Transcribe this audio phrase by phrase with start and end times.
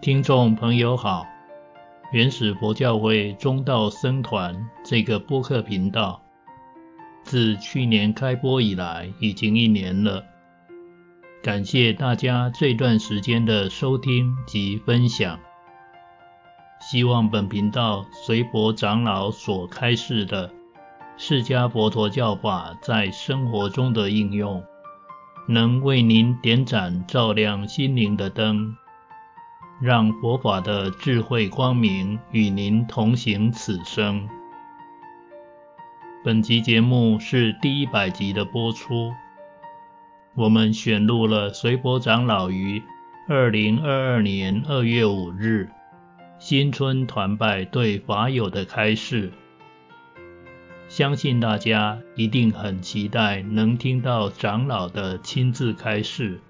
[0.00, 1.26] 听众朋友好，
[2.12, 6.22] 原始佛教会中道僧团这个播客频道，
[7.24, 10.24] 自去年开播以来已经一年了，
[11.42, 15.40] 感谢大家这段时间的收听及分享。
[16.80, 20.52] 希望本频道随佛长老所开示的
[21.16, 24.62] 释迦佛陀教法在生活中的应用，
[25.48, 28.76] 能为您点盏照亮心灵的灯，
[29.80, 34.28] 让佛法的智慧光明与您同行此生。
[36.24, 39.12] 本集节目是第一百集的播出，
[40.34, 42.82] 我们选录了随佛长老于
[43.28, 45.70] 二零二二年二月五日
[46.40, 49.32] 新春团拜对法友的开示。
[50.88, 56.40] 相信大家一定很期待能听到长老的亲自开示，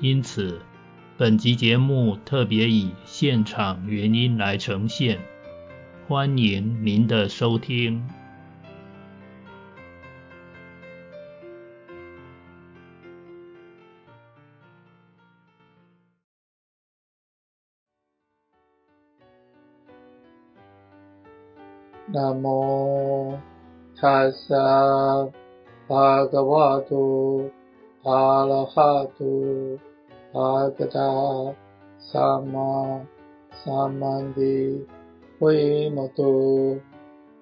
[0.00, 0.60] 因此
[1.18, 5.18] 本集节目特别以现场原音来呈现，
[6.06, 8.08] 欢迎您的收听。
[22.06, 23.36] 南无
[23.96, 24.54] 塔萨
[25.88, 27.50] 巴格瓦多
[28.04, 29.26] 阿拉哈多
[30.32, 31.00] 巴格达
[31.98, 33.06] 萨玛
[33.50, 34.84] 萨曼地
[35.38, 36.76] 维摩多。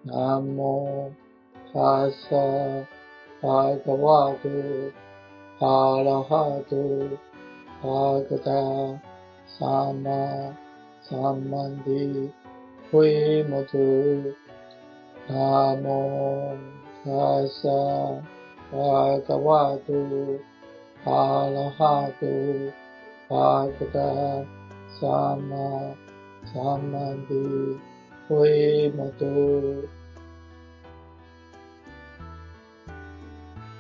[0.09, 1.11] 南无
[1.73, 2.09] 塔
[17.47, 17.69] 萨
[18.71, 19.97] 巴格瓦多
[21.07, 22.29] 阿拉哈多
[23.29, 24.01] 巴格达
[24.89, 25.55] 萨玛
[26.45, 27.79] 萨曼地
[28.29, 29.25] 维摩多。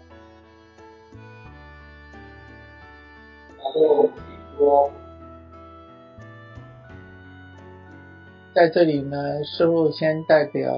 [8.61, 10.71] 在这里呢，师父先代表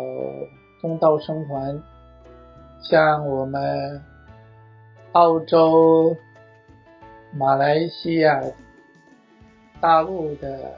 [0.80, 1.84] 中道僧团，
[2.82, 4.02] 向我们
[5.12, 6.16] 澳洲、
[7.34, 8.42] 马来西亚、
[9.82, 10.76] 大陆的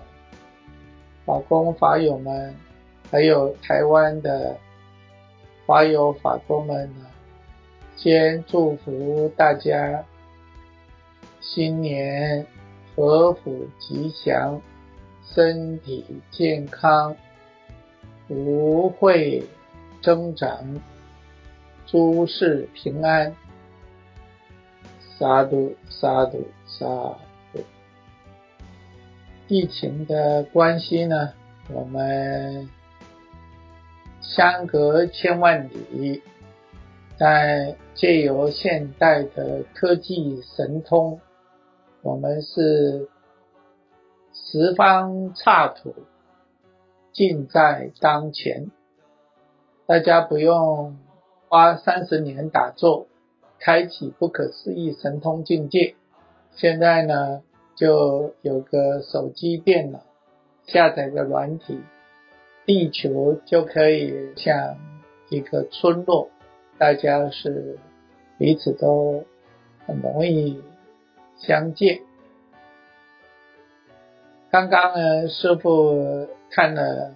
[1.28, 2.56] 法工法友们，
[3.12, 4.58] 还有台湾的
[5.68, 7.06] 法友法工们呢，
[7.96, 10.04] 先祝福大家。
[11.40, 12.44] 新年
[12.96, 14.60] 贺福吉祥，
[15.34, 17.16] 身体健康，
[18.28, 19.44] 福慧
[20.02, 20.82] 增长，
[21.86, 23.36] 诸事平安。
[25.18, 26.86] 杀毒，杀毒，杀
[27.54, 27.64] 毒。
[29.48, 31.34] 疫情的关系呢，
[31.72, 32.70] 我们
[34.22, 36.22] 相隔千万里，
[37.18, 41.20] 但借由现代的科技神通。
[42.02, 43.08] 我们是
[44.36, 45.96] 十方刹土，
[47.14, 48.70] 尽在当前。
[49.88, 50.98] 大家不用
[51.48, 53.08] 花三十年打坐，
[53.60, 55.96] 开启不可思议神通境界。
[56.52, 57.42] 现在呢，
[57.76, 60.02] 就有个手机、电脑，
[60.66, 61.80] 下载个软体，
[62.66, 64.78] 地球就可以像
[65.30, 66.30] 一个村落，
[66.78, 67.80] 大家是
[68.38, 69.24] 彼此都
[69.86, 70.62] 很容易。
[71.38, 72.05] 相见。
[74.52, 77.14] 刚刚呢，师父看了，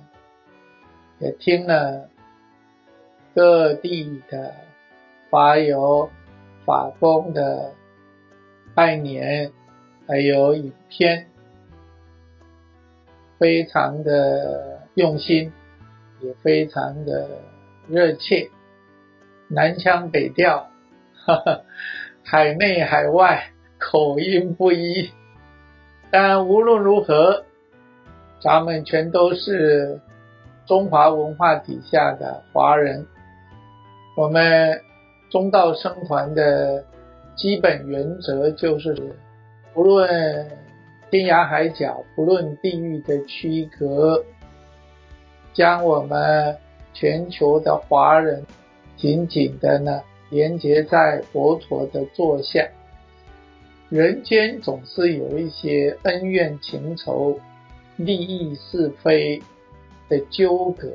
[1.19, 2.09] 也听了
[3.33, 4.53] 各地的
[5.29, 6.09] 法友、
[6.65, 7.73] 法公的
[8.75, 9.51] 拜年，
[10.07, 11.27] 还有影片，
[13.37, 15.53] 非常的用心，
[16.21, 17.29] 也非常的
[17.87, 18.49] 热切，
[19.47, 20.69] 南腔北调，
[21.13, 21.61] 哈哈，
[22.23, 23.51] 海内海外。
[23.81, 25.09] 口音不一，
[26.11, 27.43] 但无论如何，
[28.41, 29.99] 咱们全都是
[30.65, 33.05] 中华文化底下的华人。
[34.17, 34.81] 我们
[35.29, 36.83] 中道僧团的
[37.35, 38.95] 基本原则就是，
[39.73, 40.07] 不论
[41.11, 44.23] 天涯海角，不论地域的区隔，
[45.53, 46.57] 将我们
[46.93, 48.43] 全球的华人
[48.97, 52.67] 紧紧的呢连接在佛陀的座下。
[53.89, 57.39] 人间总是有一些恩怨情仇、
[57.95, 59.41] 利益是非
[60.07, 60.91] 的纠葛，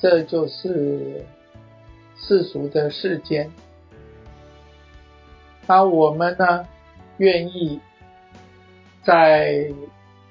[0.00, 1.24] 这就是
[2.16, 3.48] 世俗的世间。
[5.68, 6.66] 那我们呢，
[7.18, 7.80] 愿意
[9.04, 9.72] 在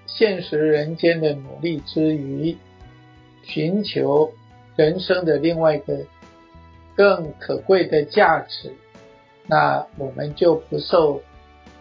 [0.06, 2.57] 现实人间的努力之余，
[3.42, 4.33] 寻求
[4.75, 6.06] 人生的另外一个
[6.94, 8.74] 更可贵的价值，
[9.48, 11.21] 那我们就不受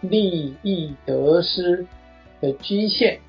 [0.03, 1.87] 利益得失
[2.41, 3.19] 的局限，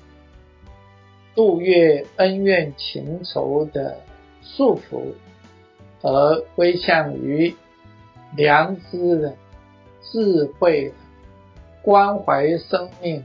[1.33, 3.97] 度越恩怨情仇的
[4.41, 5.13] 束缚，
[6.01, 7.55] 而归向于
[8.35, 9.35] 良知的、
[10.01, 10.95] 智慧的、
[11.81, 13.23] 关怀生命、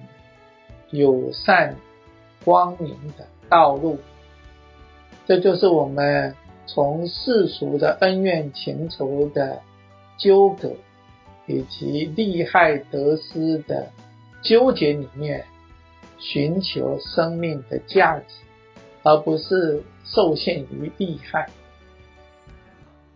[0.90, 1.76] 友善
[2.44, 3.98] 光明的道路。
[5.26, 6.34] 这就是我们
[6.66, 9.60] 从世俗的恩怨情仇的
[10.16, 10.72] 纠葛，
[11.50, 13.90] 以及利害得失的
[14.40, 15.44] 纠结里面，
[16.18, 18.36] 寻求生命的价值，
[19.02, 21.50] 而不是受限于利害。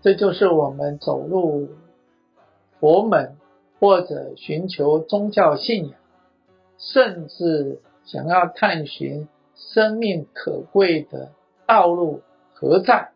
[0.02, 1.68] 这就是我们走入
[2.80, 3.36] 佛门，
[3.78, 5.94] 或者寻求宗教信仰，
[6.76, 11.30] 甚至想要探寻生命可贵的。
[11.66, 12.20] 道路
[12.52, 13.12] 何在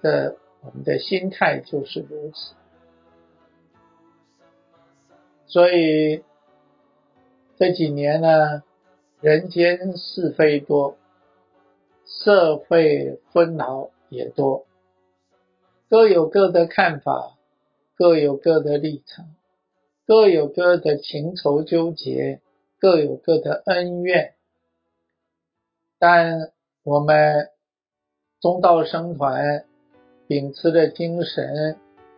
[0.00, 0.36] 的？
[0.62, 2.54] 我们的心态就是如此。
[5.50, 6.22] 所以
[7.58, 8.62] 这几年呢，
[9.20, 10.96] 人间是非多，
[12.06, 14.64] 社会纷扰也多，
[15.88, 17.36] 各有各的看法，
[17.96, 19.26] 各有各的立场，
[20.06, 22.40] 各有各的情仇纠结，
[22.78, 24.34] 各有各的恩怨。
[25.98, 26.52] 但
[26.82, 27.50] 我们。
[28.42, 29.66] 中道生团
[30.26, 31.76] 秉持的精神，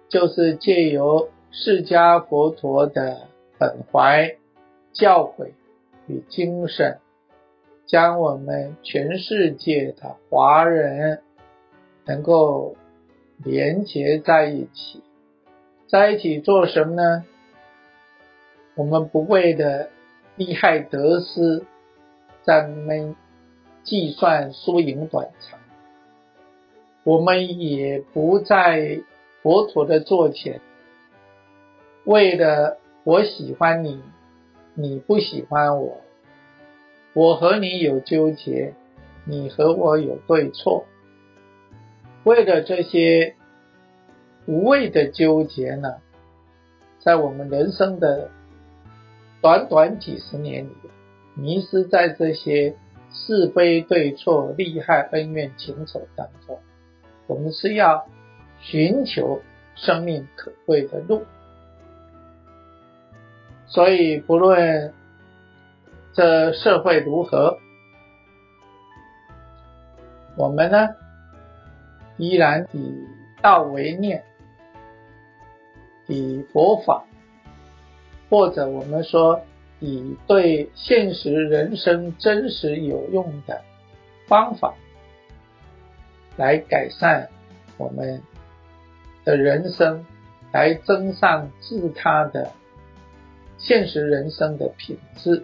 [0.08, 3.28] 就是借由释迦佛陀的
[3.58, 4.36] 本怀
[4.94, 5.50] 教诲
[6.06, 6.98] 与精神，
[7.84, 11.20] 将我们全世界的华人
[12.06, 12.74] 能够
[13.36, 15.02] 连结在一起，
[15.88, 17.26] 在一起做什么呢？
[18.74, 19.90] 我们不为的
[20.36, 21.66] 利害得失，
[22.44, 23.14] 咱们
[23.82, 25.60] 计算输赢短长。
[27.04, 29.00] 我们也不在
[29.42, 30.62] 佛陀的座前，
[32.04, 34.02] 为了我喜欢你，
[34.74, 36.00] 你不喜欢我，
[37.12, 38.74] 我和你有纠结，
[39.24, 40.84] 你和我有对错，
[42.24, 43.36] 为了这些
[44.46, 45.96] 无谓的纠结呢，
[46.98, 48.30] 在我们人生的
[49.40, 50.74] 短短几十年里，
[51.36, 52.74] 迷失在这些
[53.12, 56.58] 是非对错、利害恩怨情仇当中。
[57.28, 58.08] 我们是要
[58.60, 59.40] 寻求
[59.76, 61.22] 生命可贵的路，
[63.72, 64.92] 所以不论
[66.12, 67.56] 这社会如何，
[70.36, 70.90] 我们呢
[72.18, 72.94] 依然以
[73.40, 74.22] 道为念，
[76.06, 77.02] 以佛法，
[78.28, 79.40] 或者我们说
[79.80, 83.62] 以对现实人生真实有用的
[84.26, 84.74] 方法。
[86.36, 87.30] 来改善
[87.78, 88.22] 我们
[89.24, 90.04] 的人生，
[90.52, 92.52] 来增上自他的
[93.62, 95.42] 现实人生的品质。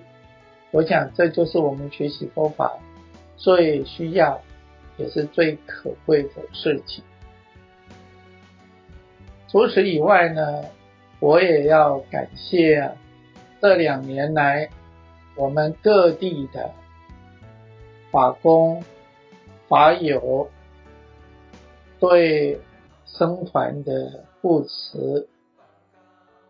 [0.71, 2.79] 我想这就是我们学习佛法
[3.39, 4.39] 最需要，
[4.99, 7.03] 也是最可贵的事情。
[9.49, 10.65] 除此以外呢，
[11.21, 12.91] 我也要感谢
[13.63, 14.69] 这两年来
[15.37, 16.71] 我们各地的
[18.11, 18.85] 法工、
[19.69, 20.51] 法友。
[22.01, 22.61] 对
[23.05, 25.27] 僧团的护持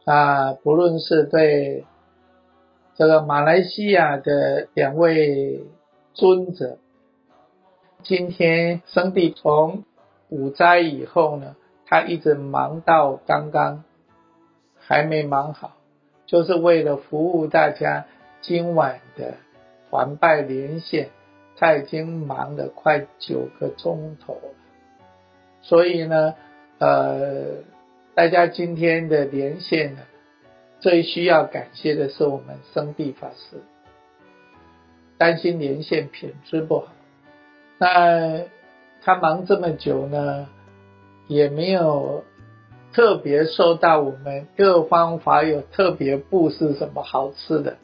[0.09, 1.85] 啊，不论是对
[2.95, 5.67] 这个马来西亚的两位
[6.15, 6.79] 尊者，
[8.05, 9.85] 今天生弟从
[10.31, 13.85] 五斋以后呢，他一直忙到刚刚
[14.79, 15.73] 还没忙好，
[16.25, 18.07] 就是为了服务大家
[18.41, 19.35] 今晚的
[19.91, 21.11] 团拜连线，
[21.59, 24.55] 他已经忙了快九个钟头了。
[25.61, 26.35] 所以呢，
[26.79, 27.57] 呃，
[28.19, 30.01] 大家今天的连线呢，
[30.81, 33.63] 最需要感谢的是我们生地法师，
[35.17, 36.89] 担心连线品质不好，
[37.79, 38.41] 那
[39.03, 40.49] 他忙这么久呢，
[41.29, 42.25] 也没有
[42.93, 47.77] 特别收到我们各方法友特别布施什么好吃的，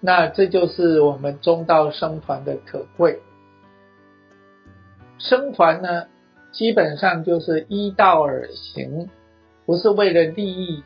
[0.00, 3.20] 那这就是我们中道僧团的可贵，
[5.18, 6.08] 僧团呢。
[6.52, 9.10] 基本上就是依道而行，
[9.66, 10.82] 不是为了利益，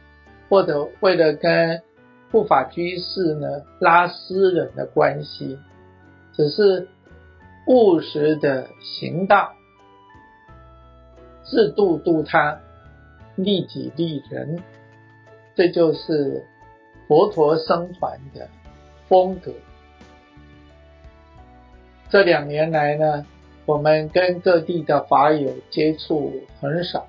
[0.48, 1.82] 或者为了跟
[2.30, 3.46] 不法居士呢
[3.78, 5.58] 拉私人的关系，
[6.32, 6.88] 只是
[7.66, 9.52] 务实的行道，
[11.44, 12.58] 自度度他，
[13.36, 14.62] 利己利人，
[15.54, 16.44] 这就是
[17.06, 18.48] 佛陀僧团的
[19.08, 19.52] 风格。
[22.08, 23.26] 这两年来呢，
[23.66, 27.06] 我们跟各地的法友接触很少，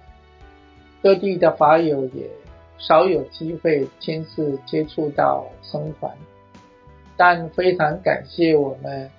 [1.01, 2.29] 各地的法友也
[2.77, 6.12] 少有机会亲自接触到僧团，
[7.17, 9.10] 但非常感谢我们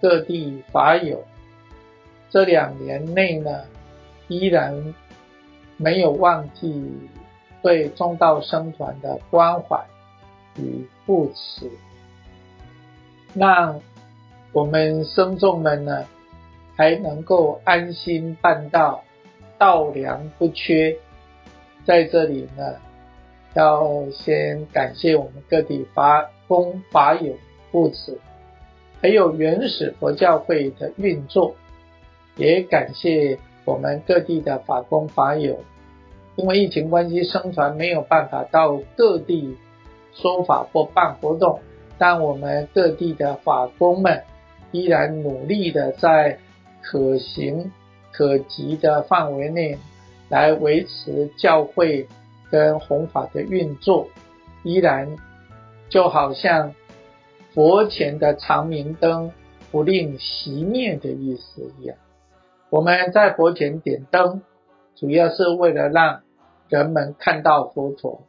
[0.00, 1.24] 各地法友
[2.30, 3.64] 这两年内呢，
[4.28, 4.94] 依然
[5.76, 6.92] 没有忘记
[7.62, 9.82] 对中道僧团的关怀
[10.56, 11.70] 与扶持，
[13.34, 13.80] 让
[14.52, 16.06] 我们僧众们呢，
[16.76, 19.04] 还能够安心办道，
[19.58, 20.96] 道粮不缺。
[21.84, 22.76] 在这里呢，
[23.54, 27.34] 要先感谢我们各地法公法友
[27.70, 28.18] 扶持，
[29.00, 31.54] 还有原始佛教会的运作，
[32.36, 35.58] 也感谢我们各地的法公法友，
[36.36, 39.56] 因为疫情关系，僧团没有办法到各地
[40.12, 41.60] 说法或办活动，
[41.98, 44.22] 但我们各地的法公们。
[44.72, 46.38] 依然努力的在
[46.80, 47.72] 可行
[48.12, 49.76] 可及的范围内
[50.30, 52.08] 来维持教会
[52.50, 54.08] 跟弘法的运作，
[54.62, 55.18] 依然
[55.90, 56.74] 就好像
[57.52, 59.32] 佛前的长明灯
[59.70, 61.98] 不令熄灭的意思一样。
[62.70, 64.40] 我们在佛前点灯，
[64.94, 66.22] 主要是为了让
[66.68, 68.22] 人们看到佛陀。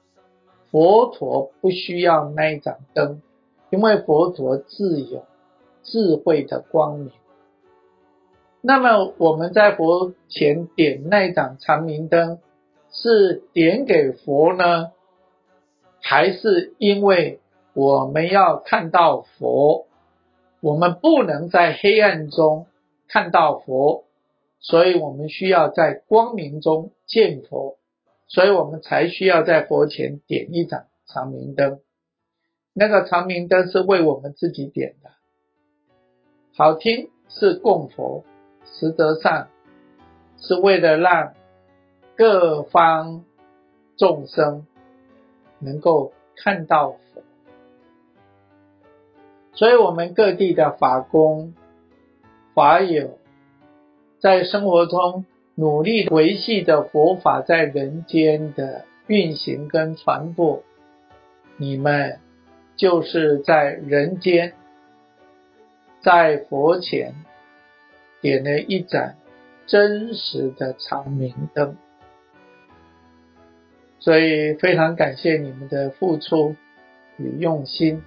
[0.72, 3.22] 佛陀不需要那一盏灯，
[3.70, 5.24] 因为佛陀自有。
[5.84, 7.12] 智慧的光明。
[8.62, 12.39] 那么我们在佛前点那一盏长明灯，
[12.91, 14.91] 是点给佛呢，
[16.00, 17.39] 还是因为
[17.74, 19.88] 我们要看到佛？
[20.60, 22.68] 我们不能在黑暗中
[23.08, 24.03] 看到佛，
[24.60, 27.77] 所以我们需要在光明中见佛，
[28.27, 31.80] 所以我们才需要在佛前点一盏长明灯。
[32.74, 35.10] 那个长明灯是为我们自己点的。
[36.56, 38.24] 好听是供佛，
[38.65, 39.48] 实则上
[40.39, 41.34] 是为了让
[42.15, 43.24] 各方
[43.98, 44.65] 众生
[45.60, 47.24] 能够看到佛，
[49.53, 51.53] 所以我们各地的法公、
[52.53, 53.18] 法友
[54.20, 55.25] 在生活中
[55.56, 60.63] 努力维系着佛法在人间的运行跟传播，
[61.58, 62.20] 你们
[62.75, 64.53] 就是在人间。
[66.03, 67.13] 在佛前
[68.22, 69.18] 点了一盏
[69.66, 71.75] 真实的长明灯，
[74.00, 76.56] 所以非常感谢你们的付出
[77.18, 78.01] 与用心。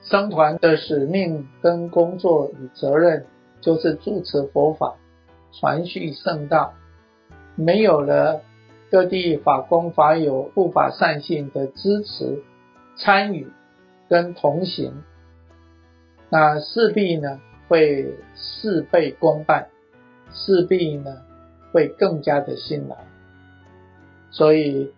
[0.00, 3.26] 僧团的使命跟工作与责任
[3.60, 4.96] 就是主持佛法、
[5.52, 6.74] 传续圣道。
[7.56, 8.42] 没有了
[8.90, 12.42] 各地法公法友护法善信的支持、
[12.96, 13.48] 参与
[14.08, 15.02] 跟同行。
[16.28, 17.40] 那势必呢
[17.74, 19.66] 会事倍功半，
[20.30, 21.10] 势必呢
[21.72, 22.96] 会更加的辛劳。
[24.30, 24.92] 所以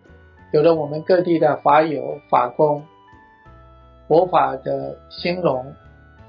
[0.53, 2.85] 有了我们各地的法友、法公，
[4.07, 5.73] 佛法的兴隆，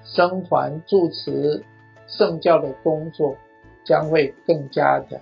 [0.02, 1.62] 僧团住持
[2.06, 3.36] 圣教的工作
[3.84, 5.20] 将会更加的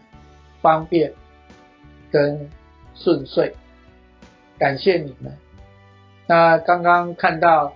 [0.63, 1.13] 方便
[2.13, 2.49] 跟
[2.95, 3.53] 顺遂。
[4.61, 5.37] 感谢你们。
[6.29, 7.73] 那刚刚看到。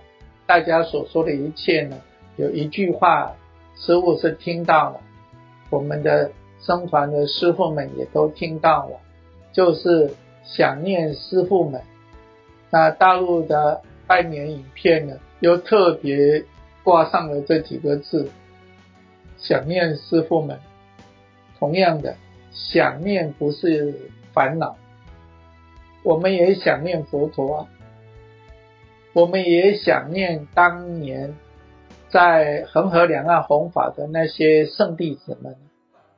[0.47, 1.95] 大家所说的一切呢，
[2.35, 3.33] 有一句话，
[3.81, 5.01] 师父是听到了，
[5.71, 8.99] 我们的僧团的师父们也都听到了，
[9.51, 11.81] 就是想念师父们。
[12.69, 16.45] 那大陆的拜年影片呢，又特别
[16.83, 18.29] 挂上了这几个字：
[19.37, 20.59] 想念师父们。
[21.57, 22.15] 同样的，
[22.51, 24.77] 想念不是烦恼，
[26.03, 27.67] 我们也想念佛陀啊。
[29.13, 31.35] 我们也想念当年
[32.11, 35.55] 在恒河两岸弘法的那些圣弟子们，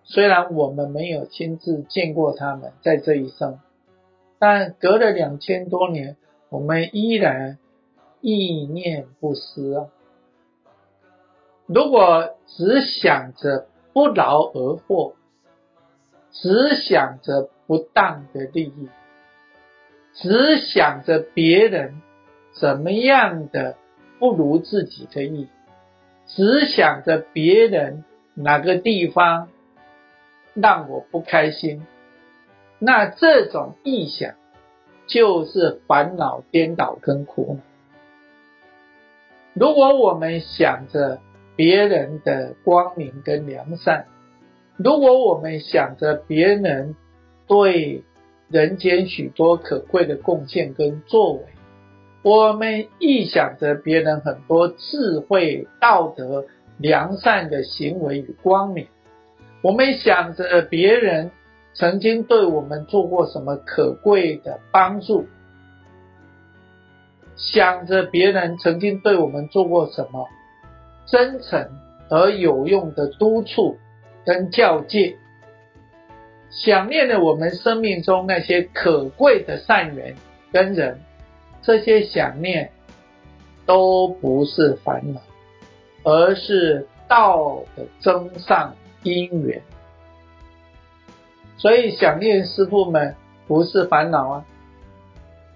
[0.03, 3.59] 虽然我们没有亲自见过他们在这一生，
[4.39, 6.17] 但隔了两千多年，
[6.49, 7.57] 我们依然
[8.21, 9.87] 意念不失啊！
[11.67, 15.13] 如果只想着不劳而获，
[16.31, 18.89] 只想着不当的利益，
[20.15, 22.01] 只想着别人。
[22.55, 23.77] 怎么样的
[24.19, 25.47] 不如自己的意，
[26.27, 28.03] 只想着别人
[28.33, 29.49] 哪个地方
[30.53, 31.85] 让我不开心，
[32.79, 34.35] 那这种臆想
[35.07, 37.63] 就是烦恼颠倒跟苦恼。
[39.53, 41.19] 如果我们想着
[41.55, 44.07] 别人的光明跟良善，
[44.77, 46.95] 如果我们想着别人
[47.45, 48.03] 对
[48.49, 51.41] 人间许多可贵的贡献跟作为，
[52.23, 56.45] 我们臆想着别人很多智慧、道德、
[56.77, 58.87] 良善的行为与光明，
[59.61, 61.31] 我们想着别人
[61.73, 65.27] 曾经对我们做过什么可贵的帮助，
[67.35, 70.29] 想着别人曾经对我们做过什么
[71.05, 71.71] 真诚
[72.09, 73.77] 而有用的督促
[74.25, 75.17] 跟教诫。
[76.49, 80.15] 想念了我们生命中那些可贵的善缘
[80.51, 80.99] 跟人，
[81.63, 82.69] 这些想念
[83.65, 85.21] 都不是烦恼，
[86.03, 89.61] 而是道的增上因缘。
[91.57, 93.15] 所以想念师父们
[93.47, 94.45] 不是烦恼啊。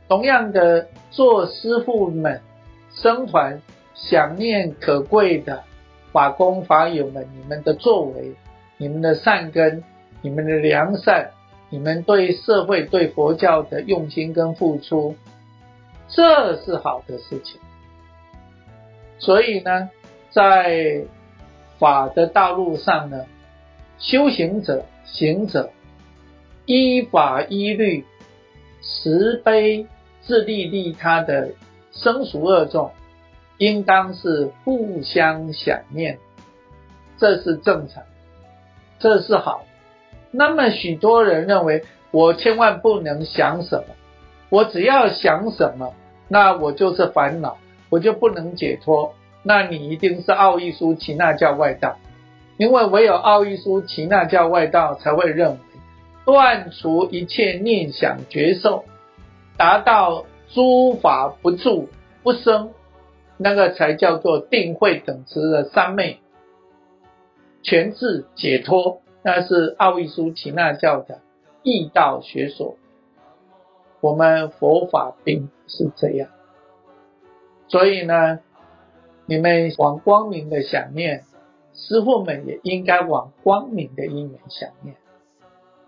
[0.07, 2.41] 同样的，做师父们
[2.89, 3.61] 僧团
[3.93, 5.63] 想念可贵的
[6.11, 8.33] 法公法友们，你们的作为，
[8.77, 9.83] 你们的善根。
[10.23, 11.29] 你们的良善，
[11.69, 15.15] 你们对社会、对佛教的用心跟付出，
[16.07, 17.59] 这是好的事情。
[19.19, 19.89] 所以呢，
[20.29, 21.03] 在
[21.79, 23.25] 法的道路上呢，
[23.99, 25.71] 修行者、行者，
[26.65, 28.05] 依法依律、
[28.81, 29.87] 慈悲
[30.21, 31.51] 自利利他的
[31.91, 32.91] 生熟恶众，
[33.57, 36.19] 应当是互相想念，
[37.17, 38.03] 这是正常，
[38.99, 39.65] 这是好。
[40.29, 43.95] 那么许多人认为，我千万不能想什么，
[44.49, 45.93] 我只要想什么，
[46.27, 47.57] 那我就是烦恼，
[47.89, 49.13] 我就不能解脱。
[49.43, 51.97] 那你一定是奥义书奇那教外道，
[52.57, 55.57] 因为唯有奥义书奇那教外道才会认为，
[56.25, 58.83] 断除一切念想觉受，
[59.57, 61.87] 达到诸法不住
[62.23, 62.71] 不生，
[63.37, 66.19] 那个才叫做定慧等持的三昧，
[67.63, 69.01] 全智解脱。
[69.23, 71.19] 那是奥义书奇那教的
[71.63, 72.75] 义道学说，
[73.99, 76.29] 我们佛法并不是这样，
[77.67, 78.39] 所以呢，
[79.25, 81.23] 你们往光明的想念，
[81.73, 84.95] 师傅们也应该往光明的因缘想念，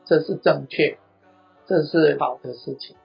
[0.06, 0.98] 这是正确，
[1.68, 2.96] 这是好的事情。